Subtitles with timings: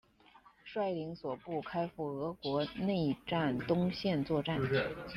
[0.63, 4.59] 率领所部开赴俄国内战东线作战。